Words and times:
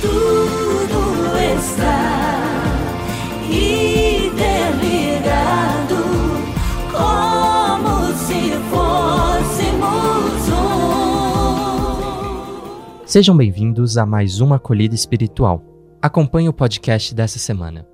tudo 0.00 1.36
está 1.54 2.64
interligado, 3.48 4.76
como 6.92 8.12
se 8.14 8.52
fôssemos 8.70 10.48
um. 13.00 13.06
Sejam 13.06 13.36
bem-vindos 13.36 13.96
a 13.96 14.06
mais 14.06 14.40
uma 14.40 14.56
acolhida 14.56 14.94
espiritual. 14.94 15.62
Acompanhe 16.00 16.48
o 16.48 16.52
podcast 16.52 17.14
dessa 17.14 17.38
semana. 17.38 17.86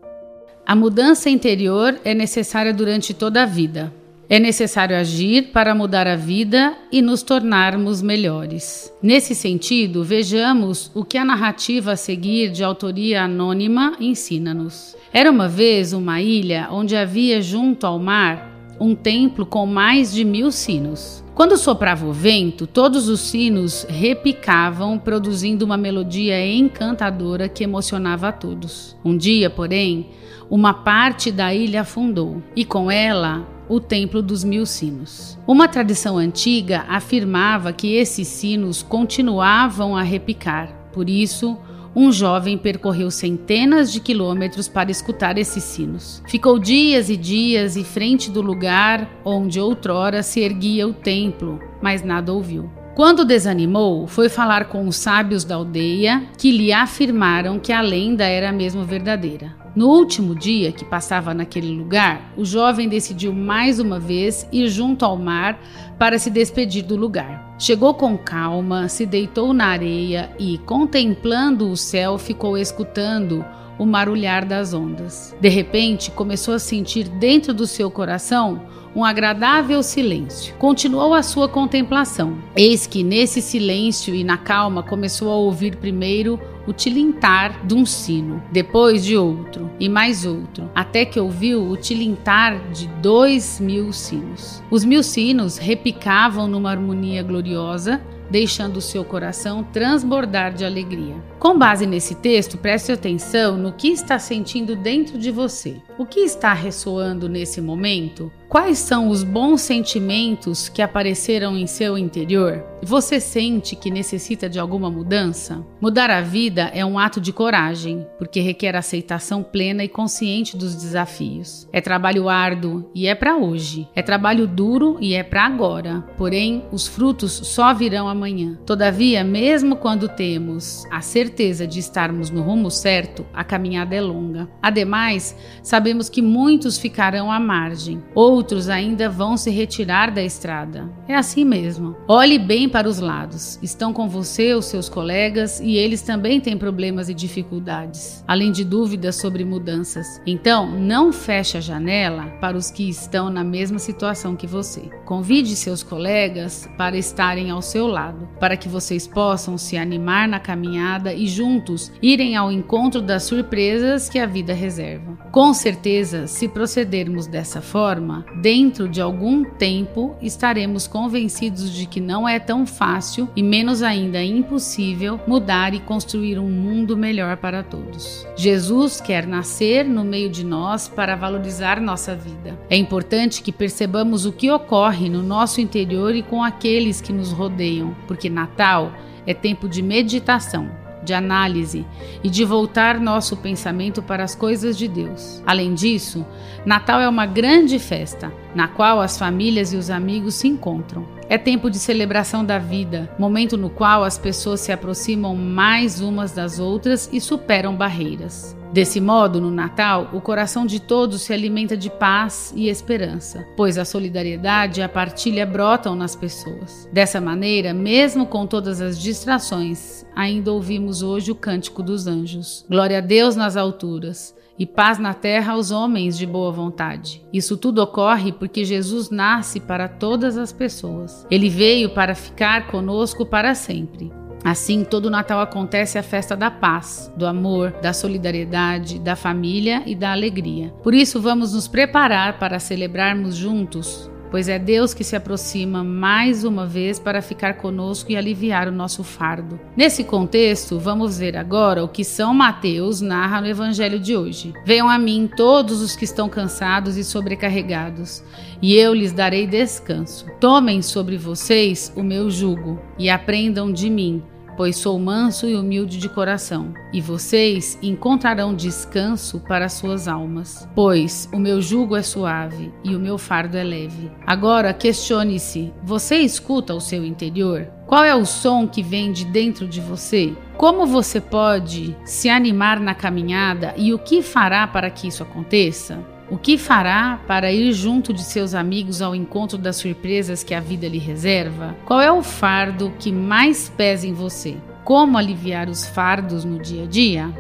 A 0.67 0.75
mudança 0.75 1.31
interior 1.31 1.99
é 2.05 2.15
necessária 2.15 2.73
durante 2.73 3.13
toda 3.15 3.43
a 3.43 3.47
vida. 3.47 3.93
É 4.29 4.39
necessário 4.39 4.97
agir 4.97 5.51
para 5.53 5.75
mudar 5.75 6.07
a 6.07 6.17
vida 6.17 6.75
e 6.91 7.03
nos 7.03 7.23
tornarmos 7.23 8.01
melhores. 8.01 8.93
Nesse 9.03 9.35
sentido, 9.35 10.03
vejamos 10.03 10.91
o 10.95 11.05
que 11.05 11.19
a 11.19 11.25
narrativa 11.25 11.93
a 11.93 11.97
seguir, 11.97 12.51
de 12.51 12.65
autoria 12.65 13.25
anônima, 13.25 13.97
ensina-nos. 14.01 14.97
Era 15.13 15.31
uma 15.31 15.47
vez 15.47 15.93
uma 15.93 16.23
ilha 16.23 16.69
onde 16.71 16.97
havia 16.97 17.43
junto 17.43 17.87
ao 17.87 17.99
mar 17.99 18.51
um 18.81 18.95
templo 18.95 19.47
com 19.47 19.67
mais 19.67 20.13
de 20.13 20.25
mil 20.25 20.51
sinos. 20.51 21.23
Quando 21.35 21.57
soprava 21.57 22.07
o 22.07 22.13
vento, 22.13 22.67
todos 22.67 23.09
os 23.09 23.21
sinos 23.21 23.85
repicavam, 23.89 24.99
produzindo 24.99 25.65
uma 25.65 25.77
melodia 25.77 26.45
encantadora 26.47 27.49
que 27.49 27.65
emocionava 27.65 28.29
a 28.29 28.33
todos. 28.33 28.97
Um 29.05 29.17
dia, 29.17 29.51
porém, 29.51 30.07
uma 30.49 30.73
parte 30.73 31.31
da 31.33 31.53
ilha 31.53 31.81
afundou 31.81 32.43
e 32.55 32.65
com 32.65 32.91
ela 32.91 33.54
o 33.69 33.81
Templo 33.81 34.23
dos 34.23 34.45
Mil 34.45 34.67
Sinos. 34.67 35.39
Uma 35.47 35.69
tradição 35.69 36.19
antiga 36.19 36.85
afirmava 36.89 37.73
que 37.73 37.95
esses 37.95 38.29
sinos 38.29 38.83
continuavam 38.83 39.97
a 39.97 40.03
repicar. 40.03 40.69
Por 40.93 41.09
isso, 41.09 41.57
um 41.97 42.11
jovem 42.11 42.59
percorreu 42.59 43.11
centenas 43.11 43.93
de 43.93 44.01
quilômetros 44.01 44.69
para 44.69 44.91
escutar 44.91 45.39
esses 45.39 45.63
sinos. 45.63 46.23
Ficou 46.27 46.59
dias 46.59 47.09
e 47.09 47.17
dias 47.17 47.77
em 47.77 47.85
frente 47.85 48.31
do 48.31 48.43
lugar 48.43 49.09
onde 49.25 49.61
outrora 49.61 50.23
se 50.23 50.41
erguia 50.41 50.89
o 50.89 50.93
templo, 50.93 51.61
mas 51.81 52.03
nada 52.03 52.33
ouviu. 52.33 52.69
Quando 52.95 53.25
desanimou, 53.25 54.07
foi 54.07 54.29
falar 54.29 54.67
com 54.67 54.87
os 54.87 54.95
sábios 54.95 55.43
da 55.43 55.57
aldeia, 55.57 56.23
que 56.39 56.53
lhe 56.53 56.73
afirmaram 56.73 57.59
que 57.59 57.73
a 57.73 57.81
lenda 57.81 58.25
era 58.25 58.53
mesmo 58.53 58.85
verdadeira. 58.85 59.53
No 59.75 59.89
último 59.89 60.33
dia 60.33 60.71
que 60.71 60.85
passava 60.85 61.35
naquele 61.35 61.75
lugar, 61.75 62.33
o 62.37 62.45
jovem 62.45 62.89
decidiu 62.89 63.33
mais 63.33 63.81
uma 63.81 63.99
vez 63.99 64.49
ir 64.53 64.69
junto 64.69 65.05
ao 65.05 65.17
mar 65.17 65.59
para 65.99 66.21
se 66.21 66.31
despedir 66.31 66.85
do 66.85 66.95
lugar. 66.95 67.57
Chegou 67.59 67.95
com 67.95 68.17
calma, 68.17 68.89
se 68.89 69.05
deitou 69.05 69.53
na 69.53 69.67
areia 69.67 70.31
e, 70.39 70.59
contemplando 70.59 71.69
o 71.69 71.77
céu, 71.77 72.17
ficou 72.17 72.57
escutando 72.57 73.45
o 73.79 73.87
marulhar 73.87 74.45
das 74.47 74.73
ondas. 74.73 75.35
De 75.41 75.49
repente, 75.49 76.11
começou 76.11 76.55
a 76.55 76.59
sentir 76.59 77.09
dentro 77.09 77.53
do 77.53 77.67
seu 77.67 77.91
coração 77.91 78.63
um 78.95 79.05
agradável 79.05 79.83
silêncio. 79.83 80.55
Continuou 80.57 81.15
a 81.15 81.23
sua 81.23 81.49
contemplação. 81.49 82.39
Eis 82.55 82.87
que 82.87 83.03
nesse 83.03 83.43
silêncio 83.43 84.15
e 84.15 84.23
na 84.23 84.39
calma 84.39 84.83
começou 84.83 85.31
a 85.31 85.37
ouvir 85.37 85.77
primeiro 85.77 86.39
o 86.67 86.73
tilintar 86.73 87.67
de 87.67 87.75
um 87.75 87.85
sino, 87.85 88.43
depois 88.51 89.05
de 89.05 89.17
outro 89.17 89.71
e 89.79 89.89
mais 89.89 90.25
outro, 90.25 90.71
até 90.75 91.05
que 91.05 91.21
ouviu 91.21 91.69
o 91.69 91.77
tilintar 91.77 92.59
de 92.71 92.87
dois 93.03 93.61
mil 93.61 93.93
sinos. 93.93 94.63
Os 94.71 94.85
mil 94.85 95.03
sinos 95.03 95.59
repicavam 95.59 96.49
numa 96.49 96.71
harmonia 96.71 97.23
gloriosa, 97.23 98.01
deixando 98.31 98.79
o 98.79 98.83
seu 98.83 99.05
coração 99.05 99.63
transbordar 99.63 100.55
de 100.55 100.65
alegria. 100.65 101.15
Com 101.39 101.59
base 101.59 101.87
nesse 101.87 102.15
texto, 102.15 102.57
preste 102.57 102.91
atenção 102.91 103.57
no 103.57 103.73
que 103.73 103.89
está 103.89 104.19
sentindo 104.19 104.75
dentro 104.75 105.19
de 105.19 105.31
você. 105.31 105.77
O 105.99 106.07
que 106.07 106.21
está 106.21 106.53
ressoando 106.53 107.29
nesse 107.29 107.61
momento? 107.61 108.33
Quais 108.49 108.79
são 108.79 109.09
os 109.09 109.25
bons 109.25 109.63
sentimentos 109.63 110.69
que 110.69 110.81
apareceram 110.81 111.57
em 111.57 111.67
seu 111.67 111.99
interior? 111.99 112.65
Você 112.83 113.19
sente 113.19 113.75
que 113.75 113.91
necessita 113.91 114.49
de 114.49 114.61
alguma 114.61 114.91
mudança? 114.91 115.67
Mudar 115.81 116.09
a 116.09 116.21
vida 116.21 116.71
é 116.73 116.85
um 116.85 116.99
ato 116.99 117.21
de 117.21 117.33
coragem, 117.33 118.07
porque 118.17 118.41
requer 118.41 118.77
aceitação 118.77 119.43
plena 119.43 119.83
e 119.83 119.89
consciente 119.89 120.57
dos 120.57 120.75
desafios. 120.77 121.69
É 121.73 121.81
trabalho 121.81 122.29
árduo 122.29 122.89
e 122.95 123.09
é 123.09 123.15
para 123.15 123.37
hoje. 123.37 123.89
É 123.95 124.03
trabalho 124.03 124.47
duro 124.47 124.99
e 125.01 125.15
é 125.15 125.23
para 125.23 125.47
agora. 125.47 126.05
Porém, 126.17 126.65
os 126.71 126.87
frutos 126.87 127.33
só 127.33 127.75
virão 127.75 128.09
amanhã. 128.15 128.59
Todavia, 128.65 129.23
mesmo 129.23 129.77
quando 129.77 130.09
temos 130.09 130.85
a 130.91 131.01
certeza 131.01 131.67
de 131.67 131.79
estarmos 131.79 132.31
no 132.31 132.43
rumo 132.43 132.71
certo, 132.71 133.27
a 133.35 133.45
caminhada 133.45 133.95
é 133.95 134.01
longa. 134.01 134.49
Ademais, 134.63 135.37
sabemos 135.63 136.09
que 136.09 136.23
muitos 136.23 136.79
ficarão 136.79 137.31
à 137.31 137.39
margem. 137.39 138.03
Outros 138.15 138.69
ainda 138.69 139.09
vão 139.09 139.37
se 139.37 139.51
retirar 139.51 140.11
da 140.11 140.23
estrada. 140.23 140.91
É 141.07 141.15
assim 141.15 141.45
mesmo. 141.45 141.95
Olhe 142.09 142.39
bem 142.39 142.69
para 142.69 142.89
os 142.89 142.99
lados. 142.99 143.59
Estão 143.63 143.93
com 143.93 144.09
você 144.09 144.55
os 144.55 144.65
seus 144.67 144.89
colegas 144.89 145.61
e 145.61 145.77
eles 145.77 146.03
também 146.03 146.41
têm 146.41 146.57
problemas 146.57 147.09
e 147.09 147.15
dificuldades, 147.15 148.25
além 148.27 148.51
de 148.51 148.65
dúvidas 148.65 149.17
sobre 149.17 149.45
mudanças. 149.45 150.21
Então, 150.27 150.71
não 150.71 151.13
feche 151.13 151.59
a 151.59 151.61
janela 151.61 152.27
para 152.41 152.57
os 152.57 152.71
que 152.71 152.89
estão 152.89 153.29
na 153.29 153.45
mesma 153.45 153.79
situação 153.79 154.37
que 154.37 154.47
você. 154.47 154.83
Convide 155.05 155.57
seus 155.57 155.83
colegas 155.83 156.69
para 156.77 156.97
estarem 156.97 157.51
ao 157.51 157.61
seu 157.61 157.87
lado, 157.87 158.04
para 158.41 158.57
que 158.57 158.69
vocês 158.69 159.07
possam 159.07 159.57
se 159.57 159.77
animar 159.77 160.29
na 160.29 160.41
caminhada 160.41 161.13
e 161.13 161.27
juntos 161.27 161.93
irem 162.03 162.37
ao 162.37 162.51
encontro 162.51 163.01
das 163.01 163.23
surpresas 163.23 164.09
que 164.09 164.19
a 164.19 164.27
vida 164.27 164.53
reserva. 164.53 165.17
Com 165.31 165.53
certeza, 165.53 166.27
se 166.27 166.49
procedermos 166.49 167.27
dessa 167.27 167.61
forma, 167.61 168.25
dentro 168.41 168.89
de 168.89 169.01
algum 169.01 169.45
tempo 169.45 170.15
estaremos 170.21 170.87
convencidos 170.87 171.73
de 171.73 171.87
que 171.87 172.01
não 172.01 172.29
é 172.29 172.39
tão 172.39 172.67
fácil 172.67 173.29
e 173.35 173.43
menos 173.43 173.83
ainda 173.83 174.23
impossível 174.23 175.21
mudar 175.27 175.75
e 175.75 175.81
construir 175.81 176.39
um 176.39 176.51
mundo 176.51 176.97
melhor 176.97 177.37
para 177.37 177.63
todos. 177.63 178.27
Jesus 178.37 179.01
quer 179.01 179.27
nascer 179.27 179.85
no 179.85 180.05
meio 180.05 180.31
de 180.31 180.45
nós 180.45 180.89
para 180.89 181.17
valorizar 181.17 181.81
nossa 181.81 182.15
vida. 182.15 182.59
É 182.69 182.77
importante 182.77 183.43
que 183.43 183.53
percebamos 183.53 184.27
o 184.27 184.33
que 184.33 184.51
ocorre 184.51 185.09
no 185.09 185.23
nosso 185.23 185.61
interior 185.61 186.15
e 186.15 186.23
com 186.23 186.43
aqueles 186.43 187.01
que 187.01 187.13
nos 187.13 187.31
rodeiam, 187.31 187.94
porque 188.07 188.29
Natal 188.29 188.93
é 189.27 189.33
tempo 189.33 189.69
de 189.69 189.83
meditação 189.83 190.85
de 191.05 191.13
análise 191.13 191.85
e 192.23 192.31
de 192.31 192.45
voltar 192.45 192.99
nosso 192.99 193.37
pensamento 193.37 194.03
para 194.03 194.25
as 194.25 194.35
coisas 194.35 194.77
de 194.77 194.89
Deus. 194.89 195.43
Além 195.47 195.75
disso, 195.75 196.25
Natal 196.65 197.01
é 197.01 197.09
uma 197.09 197.27
grande 197.27 197.79
festa, 197.79 198.33
na 198.55 198.67
qual 198.67 199.01
as 199.01 199.19
famílias 199.19 199.73
e 199.73 199.77
os 199.77 199.91
amigos 199.91 200.35
se 200.35 200.49
encontram. 200.49 201.07
É 201.29 201.39
tempo 201.39 201.71
de 201.71 201.79
celebração 201.79 202.45
da 202.45 202.59
vida, 202.59 203.11
momento 203.19 203.57
no 203.57 203.71
qual 203.71 204.03
as 204.03 204.19
pessoas 204.19 204.61
se 204.61 204.73
aproximam 204.73 205.37
mais 205.37 206.01
umas 206.01 206.33
das 206.33 206.59
outras 206.59 207.09
e 207.13 207.21
superam 207.21 207.77
barreiras. 207.77 208.57
Desse 208.75 209.01
modo, 209.01 209.41
no 209.41 209.53
Natal, 209.53 210.11
o 210.13 210.21
coração 210.21 210.67
de 210.67 210.81
todos 210.81 211.23
se 211.23 211.33
alimenta 211.33 211.77
de 211.77 211.89
paz 211.89 212.53
e 212.57 212.69
esperança, 212.69 213.47
pois 213.57 213.79
a 213.79 213.85
solidariedade 213.85 214.81
e 214.81 214.83
a 214.83 214.89
partilha 214.89 215.47
brotam 215.47 215.95
nas 215.95 216.17
pessoas. 216.17 216.89
Dessa 216.93 217.21
maneira, 217.21 217.73
mesmo 217.73 218.27
com 218.27 218.49
todas 218.49 218.81
as 218.81 219.01
distrações, 219.01 220.05
ainda 220.13 220.53
ouvimos 220.53 221.03
hoje 221.03 221.31
o 221.31 221.37
cântico 221.37 221.85
dos 221.85 222.09
anjos. 222.09 222.67
Glória 222.69 222.99
a 222.99 223.01
Deus 223.01 223.37
nas 223.37 223.57
alturas 223.57 224.35
e 224.59 224.67
paz 224.67 224.99
na 224.99 225.15
terra 225.15 225.53
aos 225.53 225.71
homens 225.71 226.19
de 226.19 226.27
boa 226.27 226.51
vontade. 226.51 227.25
Isso 227.33 227.57
tudo 227.57 227.81
ocorre 227.81 228.33
porque 228.33 228.65
Jesus 228.65 229.09
nasce 229.09 229.61
para 229.61 229.87
todas 229.87 230.37
as 230.37 230.53
pessoas. 230.53 231.25
Ele 231.31 231.49
veio 231.49 231.91
para 231.91 232.17
ficar 232.17 232.67
conosco 232.67 233.25
para 233.25 233.55
sempre. 233.55 234.11
Assim, 234.45 234.85
todo 234.85 235.11
Natal 235.11 235.41
acontece 235.41 235.99
a 235.99 236.03
festa 236.03 236.37
da 236.37 236.51
paz, 236.51 237.11
do 237.17 237.27
amor, 237.27 237.73
da 237.81 237.93
solidariedade, 237.93 238.99
da 238.99 239.17
família 239.17 239.83
e 239.87 239.95
da 239.95 240.13
alegria. 240.13 240.69
Por 240.83 240.93
isso, 240.93 241.21
vamos 241.21 241.55
nos 241.55 241.67
preparar 241.67 242.39
para 242.39 242.59
celebrarmos 242.59 243.35
juntos 243.35 244.11
pois 244.35 244.49
é 244.49 244.59
Deus 244.59 244.93
que 244.93 245.05
se 245.05 245.15
aproxima 245.15 245.85
mais 245.85 246.43
uma 246.43 246.67
vez 246.67 246.99
para 246.99 247.23
ficar 247.23 247.55
conosco 247.55 248.11
e 248.11 248.17
aliviar 248.17 248.67
o 248.67 248.73
nosso 248.73 249.05
fardo. 249.05 249.61
Nesse 249.77 250.03
contexto, 250.03 250.77
vamos 250.77 251.17
ver 251.17 251.37
agora 251.37 251.85
o 251.85 251.89
que 251.89 252.03
São 252.03 252.35
Mateus 252.35 253.01
narra 253.01 253.41
no 253.41 253.47
Evangelho 253.47 254.01
de 254.01 254.17
hoje. 254.17 254.53
Venham 254.67 254.89
a 254.89 254.99
mim 254.99 255.31
todos 255.37 255.81
os 255.81 255.95
que 255.95 256.05
estão 256.05 256.29
cansados 256.29 256.97
e 256.97 257.05
sobrecarregados, 257.05 258.25
e 258.61 258.75
eu 258.75 258.93
lhes 258.93 259.13
darei 259.13 259.47
descanso. 259.47 260.27
Tomem 260.41 260.83
sobre 260.83 261.17
vocês 261.17 261.93
o 261.95 262.03
meu 262.03 262.29
jugo 262.29 262.83
e 262.99 263.09
aprendam 263.09 263.73
de 263.73 263.89
mim 263.89 264.21
pois 264.57 264.77
sou 264.77 264.99
manso 264.99 265.49
e 265.49 265.55
humilde 265.55 265.99
de 265.99 266.09
coração, 266.09 266.73
e 266.93 267.01
vocês 267.01 267.79
encontrarão 267.83 268.55
descanso 268.55 269.41
para 269.41 269.69
suas 269.69 270.09
almas, 270.09 270.69
pois 270.75 271.29
o 271.33 271.39
meu 271.39 271.61
jugo 271.61 271.97
é 271.97 272.03
suave 272.03 272.73
e 272.83 272.95
o 272.95 273.01
meu 273.01 273.19
fardo 273.19 273.57
é 273.57 273.65
leve. 273.65 274.11
Agora 274.27 274.73
questione-se: 274.73 275.73
você 275.83 276.17
escuta 276.17 276.75
o 276.75 276.81
seu 276.81 277.05
interior? 277.05 277.69
Qual 277.87 278.03
é 278.03 278.15
o 278.15 278.25
som 278.25 278.67
que 278.67 278.83
vem 278.83 279.13
de 279.13 279.25
dentro 279.25 279.69
de 279.69 279.81
você? 279.81 280.33
Como 280.57 280.87
você 280.87 281.21
pode 281.21 281.97
se 282.05 282.29
animar 282.29 282.81
na 282.81 282.95
caminhada 282.95 283.75
e 283.77 283.93
o 283.93 283.99
que 283.99 284.23
fará 284.23 284.67
para 284.67 284.89
que 284.89 285.09
isso 285.09 285.23
aconteça? 285.23 286.14
O 286.31 286.39
que 286.39 286.57
fará 286.57 287.21
para 287.27 287.53
ir 287.53 287.73
junto 287.73 288.13
de 288.13 288.23
seus 288.23 288.55
amigos 288.55 289.03
ao 289.03 289.15
encontro 289.15 289.59
das 289.59 289.77
surpresas 289.77 290.43
que 290.43 290.55
a 290.55 290.61
vida 290.61 290.89
lhe 290.89 290.99
reserva? 290.99 291.77
Qual 291.85 292.01
é 292.01 292.11
o 292.11 292.23
fardo 292.23 292.93
que 292.99 293.13
mais 293.13 293.69
pesa 293.69 294.07
em 294.07 294.15
você? 294.15 294.57
Como 294.85 295.19
aliviar 295.19 295.69
os 295.69 295.87
fardos 295.87 296.45
no 296.45 296.59
dia 296.59 296.85
a 296.85 296.87
dia? 296.87 297.31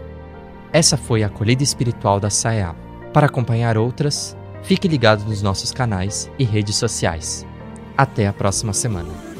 Essa 0.72 0.96
foi 0.96 1.22
a 1.22 1.28
acolhida 1.28 1.62
espiritual 1.62 2.20
da 2.20 2.28
SAEA. 2.28 2.74
Para 3.12 3.26
acompanhar 3.26 3.78
outras, 3.78 4.36
fique 4.62 4.88
ligado 4.88 5.24
nos 5.24 5.40
nossos 5.40 5.72
canais 5.72 6.30
e 6.38 6.44
redes 6.44 6.76
sociais. 6.76 7.46
Até 7.96 8.26
a 8.26 8.32
próxima 8.32 8.72
semana. 8.72 9.33